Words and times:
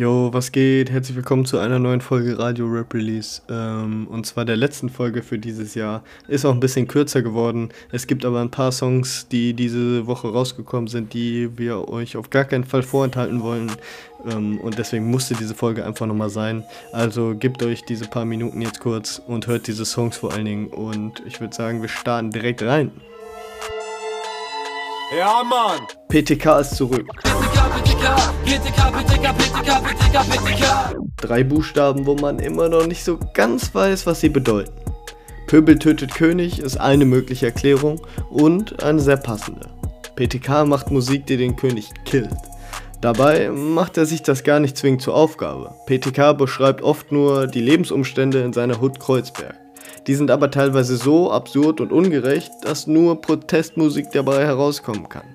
Jo, 0.00 0.32
was 0.32 0.50
geht? 0.50 0.90
Herzlich 0.90 1.14
willkommen 1.14 1.44
zu 1.44 1.58
einer 1.58 1.78
neuen 1.78 2.00
Folge 2.00 2.38
Radio 2.38 2.64
Rap 2.66 2.94
Release. 2.94 3.42
Ähm, 3.50 4.08
und 4.08 4.24
zwar 4.24 4.46
der 4.46 4.56
letzten 4.56 4.88
Folge 4.88 5.22
für 5.22 5.38
dieses 5.38 5.74
Jahr. 5.74 6.02
Ist 6.26 6.46
auch 6.46 6.54
ein 6.54 6.60
bisschen 6.60 6.88
kürzer 6.88 7.20
geworden. 7.20 7.68
Es 7.92 8.06
gibt 8.06 8.24
aber 8.24 8.40
ein 8.40 8.50
paar 8.50 8.72
Songs, 8.72 9.28
die 9.28 9.52
diese 9.52 10.06
Woche 10.06 10.32
rausgekommen 10.32 10.88
sind, 10.88 11.12
die 11.12 11.50
wir 11.58 11.90
euch 11.90 12.16
auf 12.16 12.30
gar 12.30 12.44
keinen 12.44 12.64
Fall 12.64 12.82
vorenthalten 12.82 13.42
wollen. 13.42 13.70
Ähm, 14.26 14.58
und 14.60 14.78
deswegen 14.78 15.10
musste 15.10 15.34
diese 15.34 15.54
Folge 15.54 15.84
einfach 15.84 16.06
nochmal 16.06 16.30
sein. 16.30 16.64
Also 16.92 17.34
gebt 17.38 17.62
euch 17.62 17.84
diese 17.84 18.06
paar 18.06 18.24
Minuten 18.24 18.62
jetzt 18.62 18.80
kurz 18.80 19.20
und 19.26 19.48
hört 19.48 19.66
diese 19.66 19.84
Songs 19.84 20.16
vor 20.16 20.32
allen 20.32 20.46
Dingen. 20.46 20.68
Und 20.68 21.22
ich 21.26 21.42
würde 21.42 21.54
sagen, 21.54 21.82
wir 21.82 21.90
starten 21.90 22.30
direkt 22.30 22.62
rein. 22.62 22.90
Ja, 25.14 25.42
Mann! 25.44 25.80
PTK 26.08 26.60
ist 26.60 26.76
zurück. 26.76 27.06
Drei 31.16 31.44
Buchstaben, 31.44 32.06
wo 32.06 32.14
man 32.14 32.38
immer 32.38 32.68
noch 32.68 32.86
nicht 32.86 33.04
so 33.04 33.18
ganz 33.34 33.74
weiß, 33.74 34.06
was 34.06 34.20
sie 34.20 34.28
bedeuten. 34.28 34.72
Pöbel 35.46 35.78
tötet 35.78 36.14
König 36.14 36.60
ist 36.60 36.76
eine 36.76 37.04
mögliche 37.04 37.46
Erklärung 37.46 38.00
und 38.30 38.82
eine 38.82 39.00
sehr 39.00 39.16
passende. 39.16 39.68
PTK 40.16 40.66
macht 40.66 40.90
Musik, 40.90 41.26
die 41.26 41.36
den 41.36 41.56
König 41.56 41.90
killt. 42.04 42.30
Dabei 43.00 43.48
macht 43.50 43.96
er 43.96 44.06
sich 44.06 44.22
das 44.22 44.44
gar 44.44 44.60
nicht 44.60 44.76
zwingend 44.76 45.02
zur 45.02 45.14
Aufgabe. 45.14 45.74
PTK 45.86 46.36
beschreibt 46.36 46.82
oft 46.82 47.12
nur 47.12 47.46
die 47.46 47.62
Lebensumstände 47.62 48.40
in 48.42 48.52
seiner 48.52 48.80
Hut 48.80 49.00
Kreuzberg. 49.00 49.56
Die 50.06 50.14
sind 50.14 50.30
aber 50.30 50.50
teilweise 50.50 50.96
so 50.96 51.30
absurd 51.30 51.80
und 51.80 51.92
ungerecht, 51.92 52.50
dass 52.62 52.86
nur 52.86 53.20
Protestmusik 53.20 54.10
dabei 54.12 54.44
herauskommen 54.44 55.08
kann. 55.08 55.26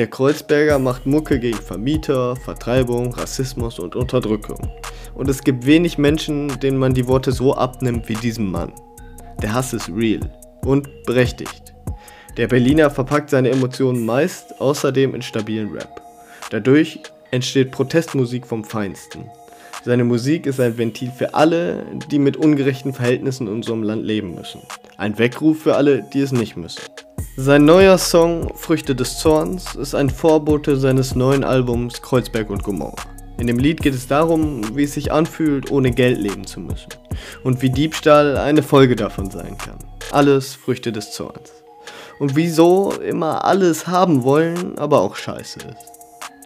Der 0.00 0.06
Kreuzberger 0.06 0.78
macht 0.78 1.04
Mucke 1.04 1.38
gegen 1.38 1.58
Vermieter, 1.58 2.34
Vertreibung, 2.34 3.12
Rassismus 3.12 3.78
und 3.78 3.96
Unterdrückung. 3.96 4.72
Und 5.14 5.28
es 5.28 5.44
gibt 5.44 5.66
wenig 5.66 5.98
Menschen, 5.98 6.58
denen 6.60 6.78
man 6.78 6.94
die 6.94 7.06
Worte 7.06 7.32
so 7.32 7.54
abnimmt 7.54 8.08
wie 8.08 8.14
diesem 8.14 8.50
Mann. 8.50 8.72
Der 9.42 9.52
Hass 9.52 9.74
ist 9.74 9.90
real 9.90 10.20
und 10.64 10.88
berechtigt. 11.04 11.74
Der 12.38 12.48
Berliner 12.48 12.88
verpackt 12.88 13.28
seine 13.28 13.50
Emotionen 13.50 14.06
meist 14.06 14.58
außerdem 14.58 15.14
in 15.14 15.20
stabilen 15.20 15.70
Rap. 15.70 16.00
Dadurch 16.48 17.00
entsteht 17.30 17.70
Protestmusik 17.70 18.46
vom 18.46 18.64
Feinsten. 18.64 19.30
Seine 19.84 20.04
Musik 20.04 20.46
ist 20.46 20.60
ein 20.60 20.78
Ventil 20.78 21.10
für 21.10 21.34
alle, 21.34 21.84
die 22.10 22.18
mit 22.18 22.38
ungerechten 22.38 22.94
Verhältnissen 22.94 23.48
in 23.48 23.52
unserem 23.52 23.82
Land 23.82 24.06
leben 24.06 24.34
müssen. 24.34 24.62
Ein 24.96 25.18
Weckruf 25.18 25.60
für 25.64 25.76
alle, 25.76 26.02
die 26.10 26.20
es 26.20 26.32
nicht 26.32 26.56
müssen. 26.56 26.80
Sein 27.36 27.64
neuer 27.64 27.96
Song 27.96 28.52
Früchte 28.56 28.94
des 28.94 29.18
Zorns 29.18 29.76
ist 29.76 29.94
ein 29.94 30.10
Vorbote 30.10 30.76
seines 30.76 31.14
neuen 31.14 31.44
Albums 31.44 32.02
Kreuzberg 32.02 32.50
und 32.50 32.64
Gomorra. 32.64 33.04
In 33.38 33.46
dem 33.46 33.58
Lied 33.58 33.80
geht 33.80 33.94
es 33.94 34.08
darum, 34.08 34.76
wie 34.76 34.82
es 34.82 34.94
sich 34.94 35.12
anfühlt, 35.12 35.70
ohne 35.70 35.92
Geld 35.92 36.18
leben 36.18 36.44
zu 36.44 36.60
müssen. 36.60 36.88
Und 37.44 37.62
wie 37.62 37.70
Diebstahl 37.70 38.36
eine 38.36 38.64
Folge 38.64 38.96
davon 38.96 39.30
sein 39.30 39.56
kann. 39.56 39.78
Alles 40.10 40.54
Früchte 40.54 40.90
des 40.90 41.12
Zorns. 41.12 41.52
Und 42.18 42.34
wieso 42.34 42.90
immer 42.92 43.44
alles 43.44 43.86
haben 43.86 44.24
wollen, 44.24 44.76
aber 44.76 45.00
auch 45.00 45.14
scheiße 45.14 45.60
ist. 45.60 46.00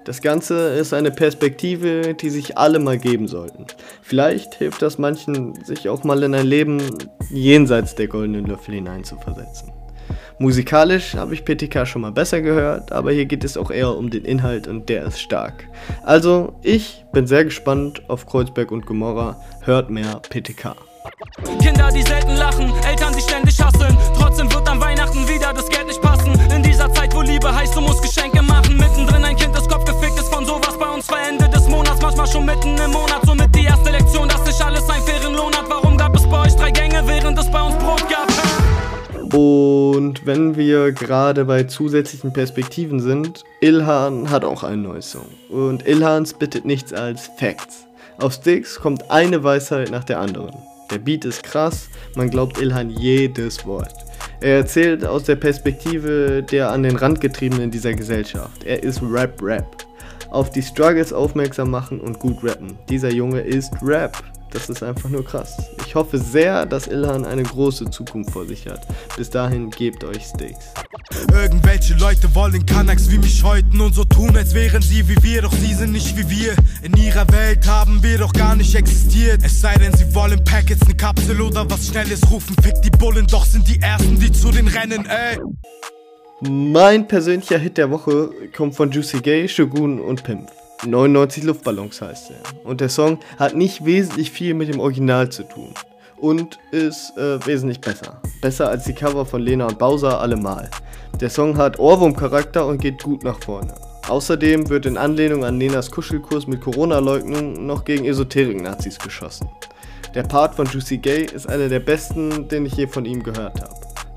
Das 0.04 0.20
Ganze 0.20 0.74
ist 0.74 0.92
eine 0.92 1.10
Perspektive, 1.10 2.14
die 2.14 2.28
sich 2.28 2.58
alle 2.58 2.78
mal 2.78 2.98
geben 2.98 3.26
sollten. 3.26 3.66
Vielleicht 4.02 4.54
hilft 4.56 4.82
das 4.82 4.98
manchen, 4.98 5.54
sich 5.64 5.88
auch 5.88 6.04
mal 6.04 6.22
in 6.22 6.34
ein 6.34 6.46
Leben 6.46 6.82
jenseits 7.30 7.94
der 7.94 8.06
goldenen 8.06 8.44
Löffel 8.44 8.74
hineinzuversetzen. 8.74 9.72
Musikalisch 10.38 11.14
habe 11.14 11.34
ich 11.34 11.44
PTK 11.44 11.86
schon 11.86 12.02
mal 12.02 12.10
besser 12.10 12.40
gehört, 12.40 12.90
aber 12.92 13.12
hier 13.12 13.24
geht 13.24 13.44
es 13.44 13.56
auch 13.56 13.70
eher 13.70 13.96
um 13.96 14.10
den 14.10 14.24
Inhalt 14.24 14.66
und 14.66 14.88
der 14.88 15.04
ist 15.04 15.20
stark. 15.20 15.68
Also, 16.02 16.54
ich 16.62 17.04
bin 17.12 17.26
sehr 17.26 17.44
gespannt 17.44 18.02
auf 18.08 18.26
Kreuzberg 18.26 18.72
und 18.72 18.84
Gomorra. 18.84 19.40
Hört 19.62 19.90
mehr 19.90 20.20
PTK. 20.28 20.74
Kinder, 21.60 21.90
die 21.94 22.02
selten 22.02 22.34
lachen, 22.36 22.72
Eltern, 22.88 23.14
die 23.14 23.20
ständig 23.20 23.60
hasseln. 23.60 23.96
Trotzdem 24.18 24.52
wird 24.52 24.68
an 24.68 24.80
Weihnachten 24.80 25.28
wieder 25.28 25.52
das 25.52 25.68
Geld 25.68 25.86
nicht 25.86 26.00
passen. 26.00 26.32
In 26.50 26.62
dieser 26.62 26.92
Zeit, 26.92 27.14
wo 27.14 27.20
Liebe 27.20 27.54
heißt, 27.54 27.76
du 27.76 27.80
musst 27.80 28.02
Geschenke 28.02 28.42
machen. 28.42 28.76
Mittendrin 28.76 29.03
Und 40.14 40.26
wenn 40.26 40.54
wir 40.54 40.92
gerade 40.92 41.44
bei 41.44 41.64
zusätzlichen 41.64 42.32
Perspektiven 42.32 43.00
sind, 43.00 43.42
Ilhan 43.60 44.30
hat 44.30 44.44
auch 44.44 44.62
einen 44.62 44.82
neuen 44.82 45.02
Song. 45.02 45.26
Und 45.48 45.88
Ilhan 45.88 46.24
spittet 46.24 46.64
nichts 46.64 46.92
als 46.92 47.28
Facts. 47.36 47.88
Auf 48.20 48.34
Sticks 48.34 48.78
kommt 48.78 49.10
eine 49.10 49.42
Weisheit 49.42 49.90
nach 49.90 50.04
der 50.04 50.20
anderen. 50.20 50.54
Der 50.92 50.98
Beat 50.98 51.24
ist 51.24 51.42
krass, 51.42 51.88
man 52.14 52.30
glaubt 52.30 52.60
Ilhan 52.60 52.90
jedes 52.90 53.66
Wort. 53.66 53.92
Er 54.40 54.58
erzählt 54.58 55.04
aus 55.04 55.24
der 55.24 55.34
Perspektive 55.34 56.44
der 56.44 56.70
an 56.70 56.84
den 56.84 56.94
Rand 56.94 57.20
getriebenen 57.20 57.72
dieser 57.72 57.94
Gesellschaft. 57.94 58.62
Er 58.62 58.84
ist 58.84 59.02
Rap-Rap. 59.02 59.84
Auf 60.30 60.50
die 60.50 60.62
Struggles 60.62 61.12
aufmerksam 61.12 61.72
machen 61.72 62.00
und 62.00 62.20
gut 62.20 62.36
rappen. 62.44 62.78
Dieser 62.88 63.10
Junge 63.10 63.40
ist 63.40 63.72
Rap. 63.82 64.22
Das 64.54 64.68
ist 64.68 64.84
einfach 64.84 65.10
nur 65.10 65.24
krass. 65.24 65.56
Ich 65.84 65.96
hoffe 65.96 66.16
sehr, 66.16 66.64
dass 66.64 66.86
Ilhan 66.86 67.24
eine 67.24 67.42
große 67.42 67.90
Zukunft 67.90 68.30
vor 68.30 68.46
sich 68.46 68.68
hat. 68.68 68.86
Bis 69.16 69.28
dahin 69.28 69.68
gebt 69.68 70.04
euch 70.04 70.26
Sticks. 70.26 70.66
Irgendwelche 71.32 71.94
Leute 71.94 72.32
wollen 72.36 72.64
Kanaks 72.64 73.10
wie 73.10 73.18
mich 73.18 73.42
häuten 73.42 73.80
und 73.80 73.96
so 73.96 74.04
tun, 74.04 74.36
als 74.36 74.54
wären 74.54 74.80
sie 74.80 75.08
wie 75.08 75.20
wir, 75.24 75.42
doch 75.42 75.52
sie 75.52 75.74
sind 75.74 75.90
nicht 75.90 76.16
wie 76.16 76.30
wir. 76.30 76.54
In 76.82 76.96
ihrer 76.96 77.28
Welt 77.32 77.66
haben 77.66 78.00
wir 78.04 78.18
doch 78.18 78.32
gar 78.32 78.54
nicht 78.54 78.76
existiert. 78.76 79.40
Es 79.44 79.60
sei 79.60 79.74
denn, 79.74 79.92
sie 79.92 80.14
wollen 80.14 80.42
Packets, 80.44 80.86
ne 80.86 80.94
Kapsel 80.94 81.40
oder 81.40 81.68
was 81.68 81.88
Schnelles 81.88 82.20
rufen. 82.30 82.54
Fick 82.62 82.80
die 82.82 82.90
Bullen, 82.90 83.26
doch 83.26 83.44
sind 83.44 83.68
die 83.68 83.82
Ersten, 83.82 84.20
die 84.20 84.30
zu 84.30 84.52
den 84.52 84.68
Rennen, 84.68 85.04
ey. 85.06 85.36
Mein 86.40 87.08
persönlicher 87.08 87.58
Hit 87.58 87.76
der 87.76 87.90
Woche 87.90 88.30
kommt 88.56 88.76
von 88.76 88.92
Juicy 88.92 89.18
Gay, 89.18 89.48
Shogun 89.48 89.98
und 90.00 90.22
Pimp. 90.22 90.48
99 90.86 91.44
Luftballons 91.44 92.00
heißt 92.00 92.30
er. 92.30 92.66
Und 92.68 92.80
der 92.80 92.88
Song 92.88 93.18
hat 93.38 93.54
nicht 93.54 93.84
wesentlich 93.84 94.30
viel 94.30 94.54
mit 94.54 94.72
dem 94.72 94.80
Original 94.80 95.28
zu 95.28 95.44
tun. 95.44 95.74
Und 96.16 96.58
ist 96.70 97.16
äh, 97.18 97.44
wesentlich 97.46 97.80
besser. 97.80 98.20
Besser 98.40 98.68
als 98.68 98.84
die 98.84 98.94
Cover 98.94 99.26
von 99.26 99.42
Lena 99.42 99.66
und 99.66 99.78
Bowser 99.78 100.20
allemal. 100.20 100.70
Der 101.20 101.30
Song 101.30 101.56
hat 101.56 101.78
Ohrwurm-Charakter 101.78 102.66
und 102.66 102.80
geht 102.80 103.02
gut 103.02 103.24
nach 103.24 103.40
vorne. 103.42 103.74
Außerdem 104.08 104.68
wird 104.68 104.86
in 104.86 104.98
Anlehnung 104.98 105.44
an 105.44 105.58
Lenas 105.58 105.90
Kuschelkurs 105.90 106.46
mit 106.46 106.60
Corona-Leugnung 106.60 107.66
noch 107.66 107.84
gegen 107.84 108.04
Esoterik-Nazis 108.04 108.98
geschossen. 108.98 109.48
Der 110.14 110.22
Part 110.22 110.54
von 110.54 110.66
Juicy 110.66 110.98
Gay 110.98 111.24
ist 111.24 111.48
einer 111.48 111.68
der 111.68 111.80
besten, 111.80 112.48
den 112.48 112.66
ich 112.66 112.74
je 112.74 112.86
von 112.86 113.04
ihm 113.04 113.22
gehört 113.22 113.60
habe. 113.60 113.74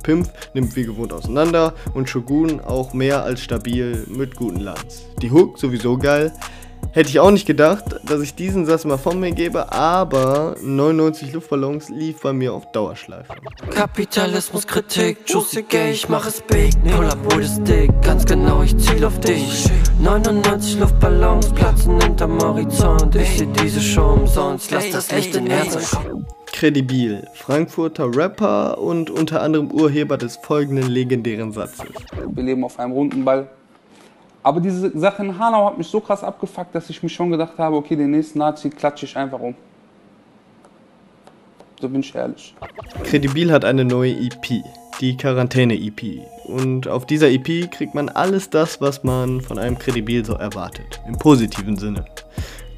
Pimp 0.08 0.30
nimmt 0.54 0.74
wie 0.78 0.86
gewohnt 0.86 1.12
auseinander 1.12 1.74
und 1.94 2.10
Shogun 2.10 2.62
auch 2.62 2.94
mehr 2.94 3.24
als 3.24 3.42
stabil 3.42 4.06
mit 4.08 4.38
guten 4.38 4.62
Lines. 4.62 5.06
Die 5.22 5.32
Hook 5.32 5.60
sowieso 5.60 5.98
geil. 5.98 6.32
Hätte 6.98 7.12
ich 7.12 7.20
auch 7.20 7.30
nicht 7.30 7.46
gedacht, 7.46 7.84
dass 8.08 8.22
ich 8.22 8.34
diesen 8.34 8.66
Satz 8.66 8.84
mal 8.84 8.98
von 8.98 9.20
mir 9.20 9.30
gebe, 9.30 9.72
aber 9.72 10.56
99 10.64 11.32
Luftballons 11.32 11.90
lief 11.90 12.22
bei 12.22 12.34
mir 12.34 12.52
auf 12.52 12.72
Dauerschleife. 12.72 13.36
Kapitalismus, 13.70 14.66
Kritik, 14.66 15.20
Juicy 15.28 15.62
Gay, 15.62 15.92
ich 15.92 16.10
mach 16.10 16.26
es 16.26 16.42
big. 16.42 16.74
Pull 16.96 17.06
up 17.06 17.38
with 17.38 17.52
stick, 17.62 17.92
ganz 18.02 18.26
genau, 18.26 18.64
ich 18.64 18.76
ziel 18.80 19.06
auf 19.06 19.20
dich. 19.20 19.70
99 20.02 20.80
Luftballons 20.80 21.54
platzen 21.54 22.02
hinterm 22.02 22.42
Horizont. 22.42 23.16
Ich 23.16 23.38
seh 23.38 23.48
diese 23.64 23.80
Show 23.80 24.14
umsonst, 24.14 24.72
lass 24.72 24.90
das 24.90 25.12
Licht 25.12 25.36
in 25.36 25.46
Herzen. 25.46 26.26
Kredibil, 26.48 27.28
Frankfurter 27.36 28.10
Rapper 28.12 28.80
und 28.80 29.12
unter 29.12 29.44
anderem 29.44 29.70
Urheber 29.70 30.18
des 30.18 30.38
folgenden 30.38 30.88
legendären 30.90 31.52
Satzes. 31.52 31.86
Wir 32.32 32.44
leben 32.44 32.64
auf 32.64 32.80
einem 32.80 32.94
runden 32.94 33.24
Ball. 33.24 33.48
Aber 34.48 34.62
diese 34.62 34.98
Sache 34.98 35.24
in 35.24 35.38
Hanau 35.38 35.66
hat 35.66 35.78
mich 35.78 35.88
so 35.88 36.00
krass 36.00 36.24
abgefuckt, 36.24 36.74
dass 36.74 36.90
ich 36.90 37.04
mir 37.04 37.10
schon 37.10 37.30
gedacht 37.32 37.58
habe, 37.58 37.76
okay, 37.76 37.98
den 37.98 38.12
nächsten 38.12 38.40
Nazi 38.40 38.70
klatsche 38.70 39.06
ich 39.06 39.18
einfach 39.18 39.42
um. 39.42 39.54
So 41.82 41.90
bin 41.90 42.00
ich 42.00 42.16
ehrlich. 42.16 42.56
Kredibil 43.04 43.52
hat 43.52 43.66
eine 43.66 43.84
neue 43.84 44.14
EP, 44.14 44.64
die 45.02 45.18
Quarantäne-EP. 45.18 46.22
Und 46.46 46.88
auf 46.88 47.06
dieser 47.06 47.28
EP 47.30 47.70
kriegt 47.70 47.94
man 47.94 48.08
alles 48.08 48.50
das, 48.50 48.80
was 48.80 49.04
man 49.04 49.42
von 49.42 49.60
einem 49.60 49.78
Kredibil 49.78 50.24
so 50.24 50.36
erwartet. 50.36 51.02
Im 51.06 51.18
positiven 51.18 51.76
Sinne. 51.76 52.06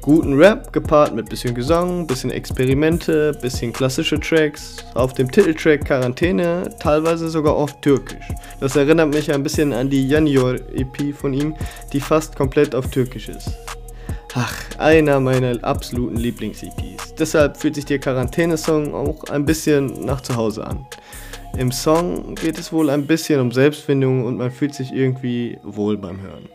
Guten 0.02 0.32
Rap 0.32 0.72
gepaart 0.72 1.14
mit 1.14 1.28
bisschen 1.28 1.54
Gesang, 1.54 2.06
bisschen 2.06 2.30
Experimente, 2.30 3.32
bisschen 3.42 3.70
klassische 3.70 4.18
Tracks. 4.18 4.76
Auf 4.94 5.12
dem 5.12 5.30
Titeltrack 5.30 5.84
Quarantäne 5.84 6.74
teilweise 6.78 7.28
sogar 7.28 7.54
oft 7.54 7.82
türkisch. 7.82 8.26
Das 8.60 8.76
erinnert 8.76 9.12
mich 9.12 9.30
ein 9.30 9.42
bisschen 9.42 9.74
an 9.74 9.90
die 9.90 10.08
Janior 10.08 10.54
EP 10.54 11.14
von 11.14 11.34
ihm, 11.34 11.54
die 11.92 12.00
fast 12.00 12.34
komplett 12.34 12.74
auf 12.74 12.88
türkisch 12.88 13.28
ist. 13.28 13.50
Ach, 14.34 14.54
einer 14.78 15.20
meiner 15.20 15.62
absoluten 15.62 16.16
Lieblings-EPs. 16.16 17.14
Deshalb 17.18 17.58
fühlt 17.58 17.74
sich 17.74 17.84
der 17.84 17.98
Quarantäne-Song 17.98 18.94
auch 18.94 19.24
ein 19.24 19.44
bisschen 19.44 20.06
nach 20.06 20.22
zu 20.22 20.34
Hause 20.34 20.66
an. 20.66 20.86
Im 21.58 21.72
Song 21.72 22.36
geht 22.36 22.58
es 22.58 22.72
wohl 22.72 22.88
ein 22.88 23.06
bisschen 23.06 23.38
um 23.38 23.52
Selbstfindung 23.52 24.24
und 24.24 24.38
man 24.38 24.50
fühlt 24.50 24.74
sich 24.74 24.94
irgendwie 24.94 25.58
wohl 25.62 25.98
beim 25.98 26.22
Hören. 26.22 26.48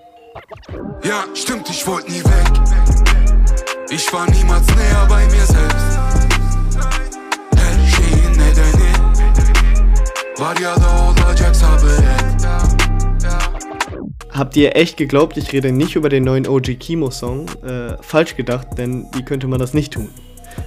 Ja, 1.04 1.26
stimmt, 1.36 1.70
ich 1.70 1.86
wollte 1.86 2.12
nie 2.12 2.24
weg. 2.24 3.25
Ich 3.96 4.12
war 4.12 4.30
niemals 4.30 4.68
näher 4.76 5.06
bei 5.08 5.24
mir 5.28 5.46
selbst. 5.46 5.98
Her 7.56 7.76
şeyin 7.94 8.32
nedeni 8.32 8.92
Var 10.38 10.60
ya 10.60 10.76
da 10.76 11.10
olacaksa 11.10 11.72
haberin 11.72 12.06
Habt 14.32 14.58
ihr 14.58 14.76
echt 14.76 14.98
geglaubt, 14.98 15.38
ich 15.38 15.54
rede 15.54 15.72
nicht 15.72 15.96
über 15.96 16.10
den 16.10 16.26
neuen 16.26 16.46
OG 16.46 16.78
Kimo 16.78 17.10
Song? 17.10 17.46
Äh, 17.64 17.96
falsch 18.02 18.36
gedacht, 18.36 18.68
denn 18.78 19.08
wie 19.14 19.24
könnte 19.24 19.48
man 19.48 19.60
das 19.60 19.74
nicht 19.74 19.94
tun? 19.94 20.10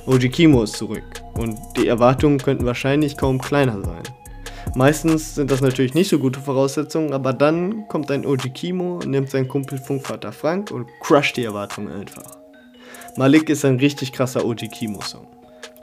OG 0.07 0.31
Kimo 0.31 0.63
ist 0.63 0.79
zurück 0.79 1.23
und 1.35 1.59
die 1.77 1.87
Erwartungen 1.87 2.39
könnten 2.39 2.65
wahrscheinlich 2.65 3.19
kaum 3.19 3.39
kleiner 3.43 3.83
sein. 3.83 4.05
Meistens 4.75 5.35
sind 5.35 5.51
das 5.51 5.61
natürlich 5.61 5.93
nicht 5.93 6.09
so 6.09 6.19
gute 6.19 6.41
Voraussetzungen, 6.41 7.13
aber 7.13 7.35
dann 7.35 7.89
kommt 7.89 8.11
ein 8.11 8.25
OG 8.25 8.55
Kimo, 8.55 9.01
nimmt 9.05 9.29
seinen 9.29 9.49
Kumpel 9.49 9.77
Funkvater 9.77 10.33
Frank 10.33 10.71
und 10.71 10.87
crusht 11.03 11.37
die 11.37 11.45
Erwartungen 11.45 11.93
einfach. 11.93 12.38
Malik 13.17 13.49
ist 13.49 13.65
ein 13.65 13.77
richtig 13.77 14.13
krasser 14.13 14.45
OG 14.45 14.71
Kimo 14.71 15.01
Song. 15.03 15.27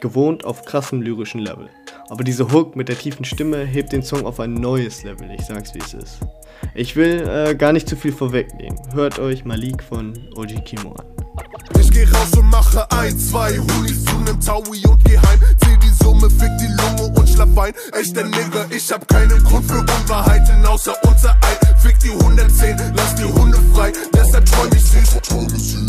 Gewohnt 0.01 0.45
auf 0.45 0.63
krassem 0.66 1.01
lyrischen 1.01 1.42
Level. 1.42 1.69
Aber 2.10 2.24
diese 2.24 2.51
Hook 2.51 2.75
mit 2.75 2.89
der 2.89 2.98
tiefen 2.98 3.25
Stimme 3.25 3.66
hebt 3.66 3.92
den 3.92 4.04
Song 4.04 4.25
auf 4.25 4.39
ein 4.39 4.54
neues 4.54 5.04
Level, 5.04 5.30
ich 5.31 5.45
sag's 5.45 5.74
wie 5.74 5.80
es 5.80 5.94
ist. 5.94 6.19
Ich 6.74 6.95
will 6.95 7.27
äh, 7.27 7.56
gar 7.56 7.74
nicht 7.74 7.89
zu 7.89 7.95
viel 7.95 8.12
vorwegnehmen. 8.12 8.80
Hört 8.94 9.19
euch 9.19 9.45
Malik 9.45 9.83
von 9.83 10.13
OG 10.36 10.63
Kimo 10.66 10.94
an. 10.94 11.06
Ich 11.80 11.92
geh 11.92 12.04
raus 12.04 12.38
und 12.38 12.50
mache 12.50 12.89
ein, 12.92 13.18
zwei 13.18 13.57
Hunis 13.57 14.06
zu 14.06 14.16
nem 14.19 14.39
Taui 14.39 14.86
und 14.86 15.04
geh 15.06 15.18
heim. 15.18 15.39
Zähl 15.63 15.78
die 15.78 16.04
Summe, 16.04 16.30
fick 16.30 16.51
die 16.60 16.68
Lunge 16.68 17.19
und 17.19 17.28
schlapp 17.28 17.57
ein. 17.57 17.74
Echter 17.94 18.24
Nigger, 18.24 18.66
ich 18.69 18.92
hab 18.92 19.07
keinen 19.07 19.44
Grund 19.44 19.66
für 19.66 19.80
Unwahrheiten 19.80 20.66
außer 20.66 20.95
unser 21.04 21.31
Ei. 21.42 21.78
Fick 21.80 22.00
die 22.00 22.12
110, 22.12 22.78
lass 22.95 23.16
die 23.16 23.24
Hunde 23.24 23.57
frei, 23.74 23.92
deshalb 24.13 24.45
träum 24.45 24.69
ich 24.75 24.83
süß. 24.83 25.85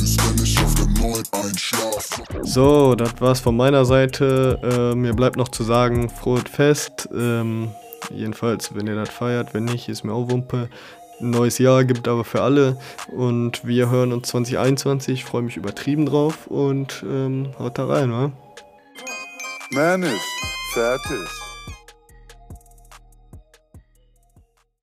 So, 2.43 2.95
das 2.95 3.21
war's 3.21 3.41
von 3.41 3.57
meiner 3.57 3.85
Seite. 3.85 4.59
Äh, 4.63 4.95
mir 4.95 5.15
bleibt 5.15 5.37
noch 5.37 5.49
zu 5.49 5.63
sagen, 5.63 6.09
frohes 6.11 6.45
Fest. 6.51 7.09
Ähm, 7.15 7.71
jedenfalls, 8.11 8.75
wenn 8.75 8.87
ihr 8.87 8.95
das 8.95 9.11
feiert, 9.11 9.55
wenn 9.55 9.65
nicht, 9.65 9.89
ist 9.89 10.05
mir 10.05 10.13
auch 10.13 10.31
Wumpe. 10.31 10.69
Ein 11.21 11.31
neues 11.31 11.59
Jahr 11.59 11.85
gibt 11.85 12.09
aber 12.09 12.25
für 12.25 12.43
alle 12.43 12.77
und 13.09 13.67
wir 13.67 13.91
hören 13.91 14.13
uns 14.13 14.29
2021. 14.29 15.21
Ich 15.21 15.25
freue 15.25 15.43
mich 15.43 15.57
übertrieben 15.57 16.05
drauf 16.05 16.47
und 16.47 17.05
ähm, 17.09 17.53
haut 17.59 17.79
da 17.79 17.87
rein, 17.87 18.13
wa? 18.13 18.33
Man 19.71 20.03
ist 20.03 20.21
fertig. 20.75 21.46